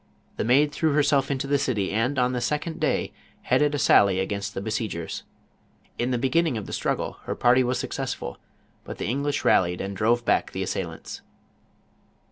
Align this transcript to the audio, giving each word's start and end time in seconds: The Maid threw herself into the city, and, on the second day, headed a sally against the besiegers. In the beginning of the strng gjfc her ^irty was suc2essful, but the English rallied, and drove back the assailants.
The 0.37 0.43
Maid 0.43 0.71
threw 0.71 0.93
herself 0.93 1.29
into 1.29 1.45
the 1.45 1.59
city, 1.59 1.91
and, 1.91 2.17
on 2.17 2.33
the 2.33 2.41
second 2.41 2.79
day, 2.79 3.13
headed 3.43 3.75
a 3.75 3.77
sally 3.77 4.19
against 4.19 4.55
the 4.55 4.59
besiegers. 4.59 5.21
In 5.99 6.09
the 6.09 6.17
beginning 6.17 6.57
of 6.57 6.65
the 6.65 6.71
strng 6.73 6.97
gjfc 6.97 7.19
her 7.25 7.35
^irty 7.35 7.61
was 7.61 7.77
suc2essful, 7.83 8.37
but 8.83 8.97
the 8.97 9.05
English 9.05 9.45
rallied, 9.45 9.79
and 9.79 9.95
drove 9.95 10.25
back 10.25 10.49
the 10.53 10.63
assailants. 10.63 11.21